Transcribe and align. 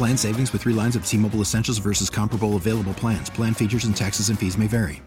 Plan 0.00 0.16
savings 0.16 0.50
with 0.54 0.62
three 0.62 0.72
lines 0.72 0.96
of 0.96 1.04
T 1.04 1.18
Mobile 1.18 1.42
Essentials 1.42 1.76
versus 1.76 2.08
comparable 2.08 2.56
available 2.56 2.94
plans. 2.94 3.28
Plan 3.28 3.52
features 3.52 3.84
and 3.84 3.94
taxes 3.94 4.30
and 4.30 4.38
fees 4.38 4.56
may 4.56 4.66
vary. 4.66 5.02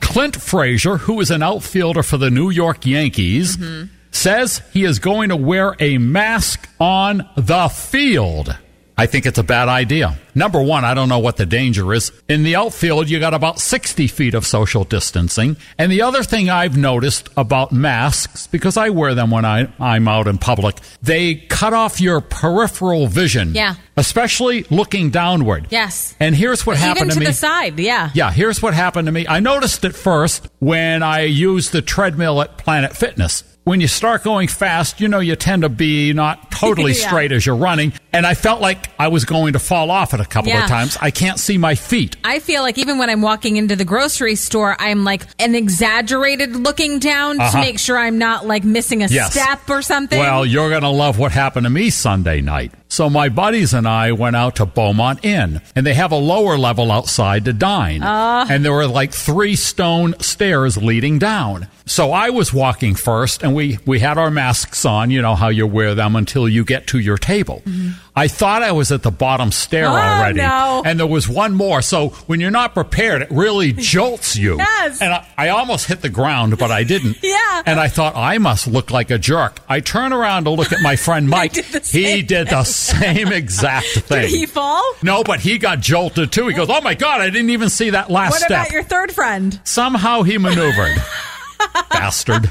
Clint 0.00 0.36
Frazier, 0.36 0.98
who 0.98 1.18
is 1.22 1.30
an 1.30 1.42
outfielder 1.42 2.02
for 2.02 2.18
the 2.18 2.30
New 2.30 2.50
York 2.50 2.84
Yankees, 2.84 3.56
mm-hmm. 3.56 3.90
says 4.10 4.60
he 4.74 4.84
is 4.84 4.98
going 4.98 5.30
to 5.30 5.36
wear 5.36 5.74
a 5.80 5.96
mask 5.96 6.68
on 6.78 7.26
the 7.38 7.68
field. 7.68 8.54
I 8.98 9.06
think 9.06 9.26
it's 9.26 9.38
a 9.38 9.42
bad 9.42 9.68
idea. 9.68 10.16
Number 10.34 10.62
one, 10.62 10.84
I 10.84 10.94
don't 10.94 11.10
know 11.10 11.18
what 11.18 11.36
the 11.36 11.44
danger 11.44 11.92
is. 11.92 12.12
In 12.28 12.44
the 12.44 12.56
outfield, 12.56 13.10
you 13.10 13.20
got 13.20 13.34
about 13.34 13.60
60 13.60 14.06
feet 14.06 14.32
of 14.32 14.46
social 14.46 14.84
distancing. 14.84 15.58
And 15.76 15.92
the 15.92 16.00
other 16.00 16.22
thing 16.22 16.48
I've 16.48 16.78
noticed 16.78 17.28
about 17.36 17.72
masks, 17.72 18.46
because 18.46 18.78
I 18.78 18.88
wear 18.88 19.14
them 19.14 19.30
when 19.30 19.44
I, 19.44 19.68
I'm 19.78 20.08
out 20.08 20.26
in 20.26 20.38
public, 20.38 20.78
they 21.02 21.34
cut 21.34 21.74
off 21.74 22.00
your 22.00 22.22
peripheral 22.22 23.06
vision. 23.06 23.54
Yeah. 23.54 23.74
Especially 23.98 24.64
looking 24.70 25.10
downward. 25.10 25.66
Yes. 25.70 26.14
And 26.18 26.34
here's 26.34 26.66
what 26.66 26.76
Even 26.76 26.88
happened 26.88 27.10
to, 27.10 27.14
to 27.14 27.20
me. 27.20 27.26
the 27.26 27.32
side, 27.34 27.78
yeah. 27.78 28.10
Yeah, 28.14 28.30
here's 28.30 28.62
what 28.62 28.72
happened 28.72 29.06
to 29.06 29.12
me. 29.12 29.26
I 29.28 29.40
noticed 29.40 29.84
it 29.84 29.94
first 29.94 30.48
when 30.58 31.02
I 31.02 31.22
used 31.22 31.72
the 31.72 31.82
treadmill 31.82 32.40
at 32.40 32.56
Planet 32.56 32.96
Fitness 32.96 33.44
when 33.66 33.80
you 33.80 33.88
start 33.88 34.22
going 34.22 34.46
fast, 34.46 35.00
you 35.00 35.08
know, 35.08 35.18
you 35.18 35.34
tend 35.34 35.62
to 35.62 35.68
be 35.68 36.12
not 36.12 36.52
totally 36.52 36.92
yeah. 36.96 37.06
straight 37.08 37.32
as 37.32 37.44
you're 37.44 37.56
running. 37.56 37.92
And 38.16 38.26
I 38.26 38.32
felt 38.32 38.62
like 38.62 38.88
I 38.98 39.08
was 39.08 39.26
going 39.26 39.52
to 39.52 39.58
fall 39.58 39.90
off 39.90 40.14
it 40.14 40.20
a 40.20 40.24
couple 40.24 40.48
yeah. 40.48 40.64
of 40.64 40.70
times. 40.70 40.96
I 41.02 41.10
can't 41.10 41.38
see 41.38 41.58
my 41.58 41.74
feet. 41.74 42.16
I 42.24 42.38
feel 42.38 42.62
like 42.62 42.78
even 42.78 42.96
when 42.96 43.10
I'm 43.10 43.20
walking 43.20 43.56
into 43.56 43.76
the 43.76 43.84
grocery 43.84 44.36
store, 44.36 44.74
I'm 44.78 45.04
like 45.04 45.26
an 45.38 45.54
exaggerated 45.54 46.56
looking 46.56 46.98
down 46.98 47.38
uh-huh. 47.38 47.52
to 47.52 47.58
make 47.58 47.78
sure 47.78 47.98
I'm 47.98 48.16
not 48.16 48.46
like 48.46 48.64
missing 48.64 49.02
a 49.02 49.08
yes. 49.08 49.32
step 49.32 49.68
or 49.68 49.82
something. 49.82 50.18
Well, 50.18 50.46
you're 50.46 50.70
going 50.70 50.80
to 50.80 50.88
love 50.88 51.18
what 51.18 51.32
happened 51.32 51.64
to 51.64 51.70
me 51.70 51.90
Sunday 51.90 52.40
night. 52.40 52.72
So 52.88 53.10
my 53.10 53.28
buddies 53.28 53.74
and 53.74 53.86
I 53.86 54.12
went 54.12 54.36
out 54.36 54.56
to 54.56 54.66
Beaumont 54.66 55.24
Inn, 55.24 55.60
and 55.74 55.84
they 55.84 55.94
have 55.94 56.12
a 56.12 56.16
lower 56.16 56.56
level 56.56 56.92
outside 56.92 57.44
to 57.46 57.52
dine. 57.52 58.02
Uh. 58.02 58.46
And 58.48 58.64
there 58.64 58.72
were 58.72 58.86
like 58.86 59.12
three 59.12 59.56
stone 59.56 60.18
stairs 60.20 60.76
leading 60.76 61.18
down. 61.18 61.66
So 61.84 62.12
I 62.12 62.30
was 62.30 62.52
walking 62.52 62.94
first, 62.94 63.42
and 63.42 63.54
we, 63.54 63.78
we 63.86 63.98
had 63.98 64.18
our 64.18 64.30
masks 64.30 64.84
on, 64.84 65.10
you 65.10 65.20
know 65.20 65.34
how 65.34 65.48
you 65.48 65.66
wear 65.66 65.94
them 65.94 66.16
until 66.16 66.48
you 66.48 66.64
get 66.64 66.86
to 66.88 66.98
your 66.98 67.18
table. 67.18 67.62
Mm-hmm. 67.64 67.90
I 68.18 68.28
thought 68.28 68.62
I 68.62 68.72
was 68.72 68.90
at 68.92 69.02
the 69.02 69.10
bottom 69.10 69.52
stair 69.52 69.86
oh, 69.86 69.94
already. 69.94 70.38
No. 70.38 70.82
And 70.86 70.98
there 70.98 71.06
was 71.06 71.28
one 71.28 71.52
more. 71.52 71.82
So 71.82 72.08
when 72.26 72.40
you're 72.40 72.50
not 72.50 72.72
prepared, 72.72 73.20
it 73.20 73.30
really 73.30 73.72
jolts 73.76 74.36
you. 74.36 74.56
yes. 74.56 75.02
And 75.02 75.12
I, 75.12 75.28
I, 75.36 75.48
almost 75.50 75.86
hit 75.86 76.00
the 76.00 76.08
ground, 76.08 76.56
but 76.56 76.70
I 76.70 76.82
didn't. 76.82 77.18
yeah. 77.22 77.62
And 77.66 77.78
I 77.78 77.88
thought, 77.88 78.16
I 78.16 78.38
must 78.38 78.66
look 78.66 78.90
like 78.90 79.10
a 79.10 79.18
jerk. 79.18 79.60
I 79.68 79.80
turn 79.80 80.14
around 80.14 80.44
to 80.44 80.50
look 80.50 80.72
at 80.72 80.80
my 80.80 80.96
friend 80.96 81.28
Mike. 81.36 81.52
did 81.52 81.84
he 81.84 82.22
did 82.22 82.48
the 82.48 82.64
same 82.64 83.28
exact 83.28 83.88
thing. 83.88 84.22
Did 84.22 84.30
he 84.30 84.46
fall? 84.46 84.82
No, 85.02 85.22
but 85.22 85.40
he 85.40 85.58
got 85.58 85.80
jolted 85.80 86.32
too. 86.32 86.48
He 86.48 86.54
goes, 86.54 86.70
Oh 86.70 86.80
my 86.80 86.94
God, 86.94 87.20
I 87.20 87.28
didn't 87.28 87.50
even 87.50 87.68
see 87.68 87.90
that 87.90 88.10
last 88.10 88.30
what 88.30 88.40
step. 88.40 88.50
What 88.50 88.60
about 88.68 88.72
your 88.72 88.82
third 88.82 89.12
friend? 89.12 89.60
Somehow 89.64 90.22
he 90.22 90.38
maneuvered. 90.38 90.96
Bastard. 91.90 92.50